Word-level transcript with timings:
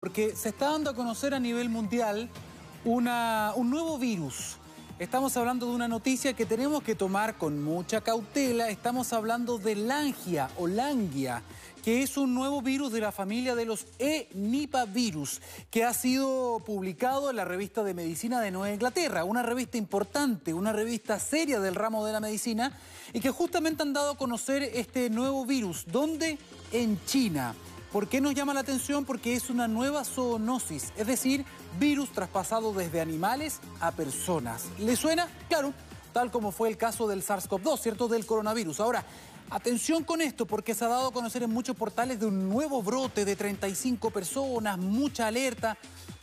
Porque 0.00 0.36
se 0.36 0.50
está 0.50 0.70
dando 0.70 0.90
a 0.90 0.94
conocer 0.94 1.34
a 1.34 1.40
nivel 1.40 1.68
mundial 1.68 2.30
un 2.84 3.04
nuevo 3.04 3.98
virus. 3.98 4.56
Estamos 5.00 5.36
hablando 5.36 5.66
de 5.66 5.72
una 5.72 5.88
noticia 5.88 6.34
que 6.34 6.46
tenemos 6.46 6.84
que 6.84 6.94
tomar 6.94 7.36
con 7.36 7.60
mucha 7.64 8.00
cautela. 8.00 8.68
Estamos 8.68 9.12
hablando 9.12 9.58
de 9.58 9.74
Langia 9.74 10.50
o 10.56 10.68
Langia, 10.68 11.42
que 11.82 12.04
es 12.04 12.16
un 12.16 12.32
nuevo 12.32 12.62
virus 12.62 12.92
de 12.92 13.00
la 13.00 13.10
familia 13.10 13.56
de 13.56 13.64
los 13.64 13.86
E-Nipavirus, 13.98 15.40
que 15.68 15.82
ha 15.82 15.92
sido 15.92 16.62
publicado 16.64 17.30
en 17.30 17.36
la 17.36 17.44
revista 17.44 17.82
de 17.82 17.94
medicina 17.94 18.40
de 18.40 18.52
Nueva 18.52 18.72
Inglaterra, 18.72 19.24
una 19.24 19.42
revista 19.42 19.78
importante, 19.78 20.54
una 20.54 20.72
revista 20.72 21.18
seria 21.18 21.58
del 21.58 21.74
ramo 21.74 22.06
de 22.06 22.12
la 22.12 22.20
medicina, 22.20 22.72
y 23.12 23.18
que 23.18 23.32
justamente 23.32 23.82
han 23.82 23.92
dado 23.92 24.12
a 24.12 24.16
conocer 24.16 24.62
este 24.62 25.10
nuevo 25.10 25.44
virus. 25.44 25.86
¿Dónde? 25.88 26.38
En 26.70 27.04
China. 27.04 27.52
¿Por 27.92 28.06
qué 28.06 28.20
nos 28.20 28.34
llama 28.34 28.52
la 28.52 28.60
atención? 28.60 29.06
Porque 29.06 29.34
es 29.34 29.48
una 29.48 29.66
nueva 29.66 30.04
zoonosis, 30.04 30.92
es 30.96 31.06
decir, 31.06 31.46
virus 31.80 32.12
traspasado 32.12 32.74
desde 32.74 33.00
animales 33.00 33.60
a 33.80 33.92
personas. 33.92 34.66
¿Le 34.78 34.94
suena? 34.94 35.26
Claro, 35.48 35.72
tal 36.12 36.30
como 36.30 36.52
fue 36.52 36.68
el 36.68 36.76
caso 36.76 37.08
del 37.08 37.22
SARS-CoV-2, 37.22 37.80
¿cierto? 37.80 38.06
Del 38.06 38.26
coronavirus. 38.26 38.80
Ahora, 38.80 39.06
atención 39.48 40.04
con 40.04 40.20
esto, 40.20 40.44
porque 40.44 40.74
se 40.74 40.84
ha 40.84 40.88
dado 40.88 41.08
a 41.08 41.12
conocer 41.12 41.42
en 41.42 41.50
muchos 41.50 41.76
portales 41.76 42.20
de 42.20 42.26
un 42.26 42.50
nuevo 42.50 42.82
brote 42.82 43.24
de 43.24 43.36
35 43.36 44.10
personas, 44.10 44.76
mucha 44.76 45.26
alerta. 45.26 45.78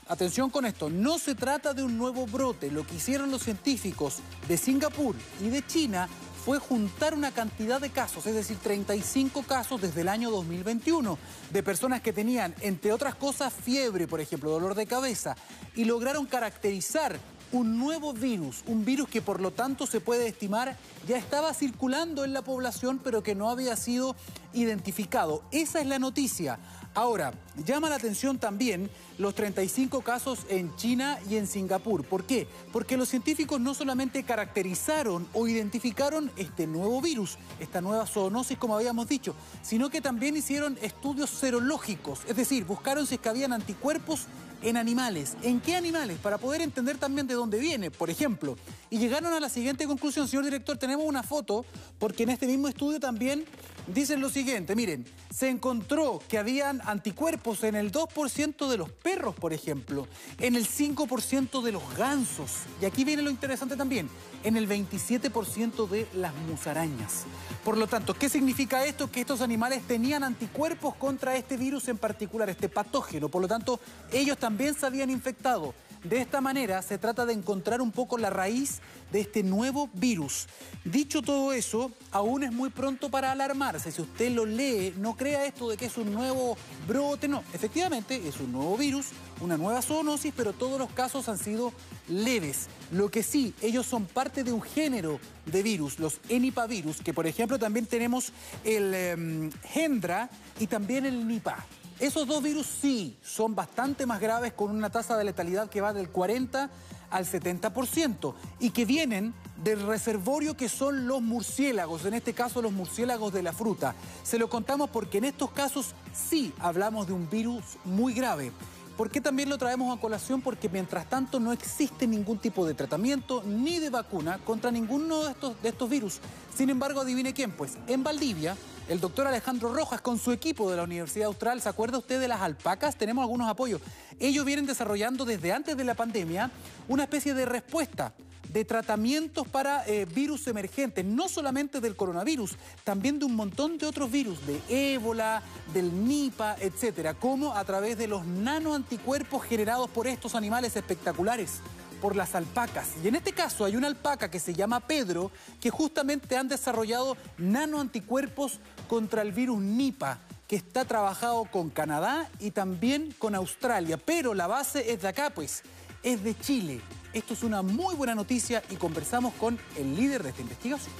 Atención 0.07 0.51
con 0.51 0.67
esto, 0.67 0.91
no 0.91 1.17
se 1.17 1.33
trata 1.33 1.73
de 1.73 1.83
un 1.83 1.97
nuevo 1.97 2.27
brote. 2.27 2.69
Lo 2.69 2.85
que 2.85 2.97
hicieron 2.97 3.31
los 3.31 3.41
científicos 3.41 4.17
de 4.47 4.55
Singapur 4.55 5.15
y 5.41 5.49
de 5.49 5.65
China 5.65 6.07
fue 6.45 6.59
juntar 6.59 7.15
una 7.15 7.31
cantidad 7.31 7.81
de 7.81 7.89
casos, 7.89 8.27
es 8.27 8.35
decir, 8.35 8.57
35 8.61 9.41
casos 9.43 9.81
desde 9.81 10.01
el 10.01 10.09
año 10.09 10.29
2021, 10.29 11.17
de 11.51 11.63
personas 11.63 12.01
que 12.01 12.13
tenían, 12.13 12.53
entre 12.61 12.93
otras 12.93 13.15
cosas, 13.15 13.51
fiebre, 13.51 14.07
por 14.07 14.21
ejemplo, 14.21 14.51
dolor 14.51 14.75
de 14.75 14.85
cabeza, 14.85 15.35
y 15.75 15.85
lograron 15.85 16.27
caracterizar 16.27 17.19
un 17.51 17.79
nuevo 17.79 18.13
virus, 18.13 18.63
un 18.67 18.85
virus 18.85 19.09
que 19.09 19.23
por 19.23 19.41
lo 19.41 19.51
tanto 19.51 19.87
se 19.87 20.01
puede 20.01 20.27
estimar 20.27 20.77
ya 21.07 21.17
estaba 21.17 21.51
circulando 21.53 22.23
en 22.23 22.33
la 22.33 22.43
población, 22.43 22.99
pero 23.03 23.23
que 23.23 23.33
no 23.33 23.49
había 23.49 23.75
sido 23.75 24.15
identificado. 24.53 25.41
Esa 25.51 25.79
es 25.79 25.87
la 25.87 25.97
noticia. 25.97 26.59
Ahora, 26.93 27.33
llama 27.65 27.89
la 27.89 27.95
atención 27.95 28.37
también 28.37 28.89
los 29.17 29.35
35 29.35 30.01
casos 30.01 30.39
en 30.49 30.75
China 30.75 31.19
y 31.29 31.37
en 31.37 31.47
Singapur. 31.47 32.03
¿Por 32.03 32.25
qué? 32.25 32.47
Porque 32.71 32.97
los 32.97 33.09
científicos 33.09 33.59
no 33.59 33.73
solamente 33.73 34.23
caracterizaron 34.23 35.27
o 35.33 35.47
identificaron 35.47 36.31
este 36.37 36.67
nuevo 36.67 37.01
virus, 37.01 37.37
esta 37.59 37.81
nueva 37.81 38.05
zoonosis, 38.05 38.57
como 38.57 38.75
habíamos 38.75 39.07
dicho, 39.07 39.35
sino 39.61 39.89
que 39.89 40.01
también 40.01 40.35
hicieron 40.35 40.77
estudios 40.81 41.29
serológicos, 41.29 42.21
es 42.27 42.35
decir, 42.35 42.65
buscaron 42.65 43.07
si 43.07 43.15
es 43.15 43.21
que 43.21 43.29
habían 43.29 43.53
anticuerpos 43.53 44.27
en 44.61 44.77
animales. 44.77 45.35
¿En 45.43 45.61
qué 45.61 45.75
animales? 45.75 46.17
Para 46.17 46.37
poder 46.37 46.61
entender 46.61 46.97
también 46.97 47.27
de 47.27 47.35
dónde 47.35 47.59
viene, 47.59 47.91
por 47.91 48.09
ejemplo. 48.09 48.57
Y 48.89 48.97
llegaron 48.97 49.33
a 49.33 49.39
la 49.39 49.49
siguiente 49.49 49.85
conclusión, 49.85 50.27
señor 50.27 50.45
director, 50.45 50.77
tenemos 50.77 51.05
una 51.05 51.23
foto, 51.23 51.65
porque 51.99 52.23
en 52.23 52.29
este 52.29 52.47
mismo 52.47 52.67
estudio 52.67 52.99
también 52.99 53.45
dicen 53.87 54.21
lo 54.21 54.29
siguiente, 54.29 54.75
miren, 54.75 55.05
se 55.33 55.49
encontró 55.49 56.19
que 56.27 56.37
habían 56.37 56.81
anticuerpos 56.85 57.63
en 57.63 57.75
el 57.75 57.91
2% 57.91 58.67
de 58.67 58.77
los 58.77 58.89
perros, 59.05 59.35
por 59.35 59.53
ejemplo, 59.53 60.07
en 60.39 60.55
el 60.55 60.67
5% 60.67 61.61
de 61.61 61.71
los 61.71 61.83
gansos, 61.95 62.49
y 62.81 62.85
aquí 62.85 63.03
viene 63.03 63.21
lo 63.21 63.29
interesante 63.29 63.77
también, 63.77 64.09
en 64.43 64.57
el 64.57 64.67
27% 64.67 65.87
de 65.87 66.07
las 66.15 66.33
musarañas. 66.49 67.25
Por 67.63 67.77
lo 67.77 67.85
tanto, 67.85 68.15
¿qué 68.15 68.29
significa 68.29 68.83
esto? 68.83 69.11
Que 69.11 69.21
estos 69.21 69.41
animales 69.41 69.83
tenían 69.83 70.23
anticuerpos 70.23 70.95
contra 70.95 71.35
este 71.35 71.55
virus 71.55 71.87
en 71.87 71.99
particular, 71.99 72.49
este 72.49 72.67
patógeno, 72.67 73.29
por 73.29 73.43
lo 73.43 73.47
tanto, 73.47 73.79
ellos 74.11 74.39
también 74.39 74.73
se 74.73 74.87
habían 74.87 75.11
infectado. 75.11 75.75
De 76.05 76.21
esta 76.21 76.39
manera 76.39 76.83
se 76.83 76.99
trata 76.99 77.25
de 77.25 77.33
encontrar 77.33 77.81
un 77.81 77.91
poco 77.91 78.19
la 78.19 78.29
raíz 78.29 78.79
de 79.11 79.21
este 79.21 79.41
nuevo 79.41 79.89
virus. 79.93 80.45
Dicho 80.83 81.23
todo 81.23 81.51
eso, 81.51 81.91
aún 82.11 82.43
es 82.43 82.51
muy 82.51 82.69
pronto 82.69 83.09
para 83.09 83.31
alarmarse. 83.31 83.91
Si 83.91 84.03
usted 84.03 84.31
lo 84.31 84.45
lee, 84.45 84.93
no 84.97 85.17
crea 85.17 85.45
esto 85.45 85.67
de 85.67 85.77
que 85.77 85.87
es 85.87 85.97
un 85.97 86.13
nuevo 86.13 86.57
brote, 86.87 87.27
no. 87.27 87.43
Efectivamente, 87.53 88.21
es 88.27 88.39
un 88.39 88.51
nuevo 88.51 88.77
virus, 88.77 88.94
una 89.41 89.57
nueva 89.57 89.81
zoonosis, 89.81 90.33
pero 90.35 90.53
todos 90.53 90.79
los 90.79 90.91
casos 90.91 91.27
han 91.29 91.37
sido 91.37 91.73
leves. 92.07 92.67
Lo 92.91 93.09
que 93.09 93.23
sí, 93.23 93.53
ellos 93.61 93.85
son 93.85 94.05
parte 94.05 94.43
de 94.43 94.51
un 94.51 94.61
género 94.61 95.19
de 95.45 95.63
virus, 95.63 95.99
los 95.99 96.19
enipavirus, 96.29 97.01
que 97.01 97.13
por 97.13 97.27
ejemplo 97.27 97.59
también 97.59 97.85
tenemos 97.85 98.31
el 98.63 98.91
eh, 98.93 99.49
Gendra 99.63 100.29
y 100.59 100.67
también 100.67 101.05
el 101.05 101.27
Nipah. 101.27 101.65
Esos 101.99 102.27
dos 102.27 102.43
virus 102.43 102.67
sí 102.67 103.15
son 103.23 103.55
bastante 103.55 104.05
más 104.05 104.19
graves 104.19 104.51
con 104.51 104.69
una 104.69 104.89
tasa 104.89 105.17
de 105.17 105.23
letalidad 105.23 105.69
que 105.69 105.79
va 105.79 105.93
del 105.93 106.09
40 106.09 106.69
al 107.09 107.25
70% 107.25 108.33
y 108.59 108.71
que 108.71 108.83
vienen 108.83 109.33
del 109.63 109.85
reservorio 109.87 110.57
que 110.57 110.67
son 110.67 111.07
los 111.07 111.21
murciélagos, 111.21 112.03
en 112.05 112.13
este 112.13 112.33
caso 112.33 112.61
los 112.61 112.73
murciélagos 112.73 113.31
de 113.31 113.43
la 113.43 113.53
fruta. 113.53 113.95
Se 114.23 114.37
lo 114.37 114.49
contamos 114.49 114.89
porque 114.89 115.19
en 115.19 115.25
estos 115.25 115.51
casos 115.51 115.95
sí 116.13 116.53
hablamos 116.59 117.07
de 117.07 117.13
un 117.13 117.29
virus 117.29 117.63
muy 117.85 118.13
grave. 118.13 118.51
¿Por 118.97 119.09
qué 119.09 119.19
también 119.19 119.49
lo 119.49 119.57
traemos 119.57 119.95
a 119.95 119.99
colación? 119.99 120.41
Porque 120.41 120.69
mientras 120.69 121.09
tanto 121.09 121.39
no 121.39 121.51
existe 121.51 122.07
ningún 122.07 122.37
tipo 122.37 122.65
de 122.65 122.73
tratamiento 122.73 123.43
ni 123.45 123.79
de 123.79 123.89
vacuna 123.89 124.39
contra 124.45 124.71
ninguno 124.71 125.23
de 125.23 125.31
estos, 125.31 125.61
de 125.61 125.69
estos 125.69 125.89
virus. 125.89 126.19
Sin 126.55 126.69
embargo, 126.69 127.01
adivine 127.01 127.33
quién, 127.33 127.51
pues 127.51 127.77
en 127.87 128.03
Valdivia 128.03 128.55
el 128.87 129.01
doctor 129.01 129.27
Alejandro 129.27 129.73
Rojas 129.73 129.99
con 129.99 130.17
su 130.17 130.31
equipo 130.31 130.69
de 130.71 130.77
la 130.77 130.83
Universidad 130.83 131.27
Austral. 131.27 131.59
¿Se 131.59 131.67
acuerda 131.67 131.97
usted 131.97 132.21
de 132.21 132.29
las 132.29 132.39
alpacas? 132.39 132.95
Tenemos 132.95 133.23
algunos 133.23 133.49
apoyos. 133.49 133.81
Ellos 134.19 134.45
vienen 134.45 134.65
desarrollando 134.65 135.25
desde 135.25 135.51
antes 135.51 135.75
de 135.75 135.83
la 135.83 135.95
pandemia 135.95 136.51
una 136.87 137.03
especie 137.03 137.33
de 137.33 137.45
respuesta 137.45 138.13
de 138.51 138.65
tratamientos 138.65 139.47
para 139.47 139.85
eh, 139.87 140.05
virus 140.05 140.47
emergentes, 140.47 141.03
no 141.05 141.29
solamente 141.29 141.81
del 141.81 141.95
coronavirus, 141.95 142.55
también 142.83 143.19
de 143.19 143.25
un 143.25 143.35
montón 143.35 143.77
de 143.77 143.85
otros 143.85 144.11
virus, 144.11 144.39
de 144.45 144.93
ébola, 144.93 145.41
del 145.73 146.05
Nipah, 146.07 146.55
etcétera, 146.59 147.13
como 147.13 147.53
a 147.53 147.63
través 147.65 147.97
de 147.97 148.07
los 148.07 148.25
nanoanticuerpos 148.25 149.43
generados 149.43 149.89
por 149.89 150.07
estos 150.07 150.35
animales 150.35 150.75
espectaculares 150.75 151.59
por 152.01 152.15
las 152.15 152.35
alpacas. 152.35 152.89
Y 153.03 153.07
en 153.07 153.15
este 153.15 153.31
caso 153.31 153.65
hay 153.65 153.75
una 153.75 153.87
alpaca 153.87 154.29
que 154.29 154.39
se 154.39 154.53
llama 154.53 154.79
Pedro, 154.79 155.31
que 155.61 155.69
justamente 155.69 156.37
han 156.37 156.47
desarrollado 156.47 157.17
nanoanticuerpos 157.37 158.59
contra 158.87 159.21
el 159.21 159.31
virus 159.31 159.61
Nipah 159.61 160.19
que 160.47 160.55
está 160.55 160.85
trabajado 160.85 161.45
con 161.45 161.69
Canadá 161.69 162.29
y 162.39 162.51
también 162.51 163.13
con 163.17 163.35
Australia, 163.35 163.97
pero 163.97 164.33
la 164.33 164.47
base 164.47 164.91
es 164.91 165.01
de 165.01 165.07
acá, 165.07 165.31
pues, 165.31 165.63
es 166.03 166.23
de 166.23 166.37
Chile. 166.37 166.81
Esto 167.15 167.33
es 167.33 167.43
una 167.43 167.61
muy 167.61 167.95
buena 167.95 168.13
noticia 168.13 168.61
y 168.69 168.75
conversamos 168.75 169.33
con 169.35 169.57
el 169.77 169.95
líder 169.95 170.21
de 170.21 170.31
esta 170.31 170.41
investigación. 170.41 170.93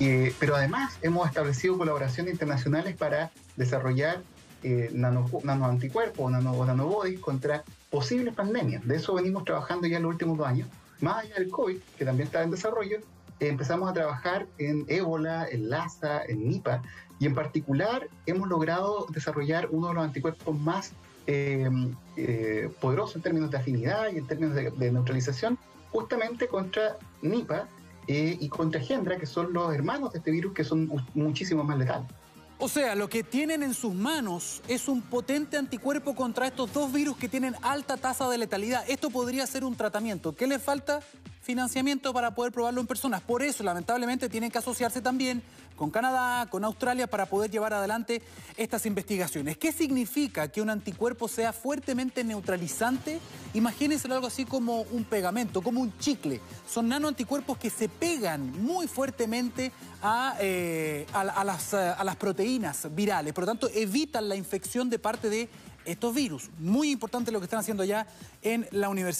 Eh, 0.00 0.34
pero 0.40 0.56
además 0.56 0.98
hemos 1.02 1.28
establecido 1.28 1.78
colaboraciones 1.78 2.32
internacionales 2.32 2.96
para 2.96 3.30
desarrollar 3.54 4.20
eh, 4.64 4.90
nanoanticuerpos 4.92 6.18
o 6.18 6.30
nano, 6.30 6.64
nanobodies 6.64 7.20
contra 7.20 7.62
posibles 7.90 8.34
pandemias. 8.34 8.84
De 8.88 8.96
eso 8.96 9.14
venimos 9.14 9.44
trabajando 9.44 9.86
ya 9.86 9.98
en 9.98 10.02
los 10.02 10.10
últimos 10.10 10.36
dos 10.36 10.48
años. 10.48 10.68
Más 11.00 11.18
allá 11.18 11.36
del 11.36 11.48
COVID, 11.48 11.78
que 11.96 12.04
también 12.04 12.26
está 12.26 12.42
en 12.42 12.50
desarrollo, 12.50 12.98
empezamos 13.38 13.88
a 13.88 13.92
trabajar 13.92 14.48
en 14.58 14.84
ébola, 14.88 15.46
en 15.48 15.70
Lassa, 15.70 16.24
en 16.24 16.48
Nipah, 16.48 16.82
y 17.20 17.26
en 17.26 17.36
particular 17.36 18.08
hemos 18.26 18.48
logrado 18.48 19.06
desarrollar 19.10 19.68
uno 19.70 19.88
de 19.88 19.94
los 19.94 20.02
anticuerpos 20.02 20.58
más 20.58 20.92
eh, 21.30 21.68
eh, 22.16 22.70
poderosos 22.80 23.16
en 23.16 23.22
términos 23.22 23.50
de 23.50 23.58
afinidad 23.58 24.10
y 24.10 24.16
en 24.16 24.26
términos 24.26 24.54
de, 24.54 24.90
neutralización, 24.90 25.58
justamente 25.92 26.48
contra 26.48 26.96
Nipah 27.20 27.68
eh, 28.06 28.38
y 28.40 28.48
contra 28.48 28.80
Gendra, 28.80 29.18
que 29.18 29.26
son 29.26 29.52
los 29.52 29.74
hermanos 29.74 30.14
de 30.14 30.20
este 30.20 30.30
virus 30.30 30.54
que 30.54 30.64
son 30.64 30.90
muchísimo 31.12 31.64
más 31.64 31.76
letales. 31.76 32.08
O 32.56 32.66
sea, 32.66 32.94
lo 32.94 33.10
que 33.10 33.22
tienen 33.22 33.62
en 33.62 33.74
sus 33.74 33.94
manos 33.94 34.62
es 34.68 34.88
un 34.88 35.02
potente 35.02 35.58
anticuerpo 35.58 36.14
contra 36.14 36.46
estos 36.46 36.72
dos 36.72 36.90
virus 36.90 37.18
que 37.18 37.28
tienen 37.28 37.54
alta 37.60 37.98
tasa 37.98 38.26
de 38.30 38.38
letalidad. 38.38 38.82
Esto 38.88 39.10
podría 39.10 39.46
ser 39.46 39.64
un 39.64 39.76
tratamiento. 39.76 40.34
¿Qué 40.34 40.46
les 40.46 40.62
falta? 40.62 41.00
Financiamiento 41.48 42.12
para 42.12 42.34
poder 42.34 42.52
probarlo 42.52 42.78
en 42.78 42.86
personas. 42.86 43.22
Por 43.22 43.42
eso, 43.42 43.64
lamentablemente, 43.64 44.28
tienen 44.28 44.50
que 44.50 44.58
asociarse 44.58 45.00
también 45.00 45.42
con 45.76 45.90
Canadá, 45.90 46.44
con 46.50 46.62
Australia, 46.62 47.06
para 47.06 47.24
poder 47.24 47.50
llevar 47.50 47.72
adelante 47.72 48.20
estas 48.58 48.84
investigaciones. 48.84 49.56
¿Qué 49.56 49.72
significa 49.72 50.48
que 50.48 50.60
un 50.60 50.68
anticuerpo 50.68 51.26
sea 51.26 51.54
fuertemente 51.54 52.22
neutralizante? 52.22 53.18
Imagínense 53.54 54.12
algo 54.12 54.26
así 54.26 54.44
como 54.44 54.82
un 54.82 55.04
pegamento, 55.04 55.62
como 55.62 55.80
un 55.80 55.96
chicle. 55.96 56.38
Son 56.70 56.86
nanoanticuerpos 56.86 57.56
que 57.56 57.70
se 57.70 57.88
pegan 57.88 58.62
muy 58.62 58.86
fuertemente 58.86 59.72
a, 60.02 60.36
eh, 60.40 61.06
las, 61.14 62.16
proteínas 62.16 62.94
virales. 62.94 63.32
Por 63.32 63.44
lo 63.44 63.52
tanto, 63.52 63.70
evitan 63.72 64.28
la 64.28 64.36
infección 64.36 64.90
de 64.90 64.98
parte 64.98 65.30
de 65.30 65.48
estos 65.86 66.14
virus. 66.14 66.50
Muy 66.58 66.90
importante 66.90 67.32
lo 67.32 67.40
que 67.40 67.44
están 67.44 67.60
haciendo 67.60 67.84
ya 67.84 68.06
en 68.42 68.68
la 68.70 68.90
universidad. 68.90 69.16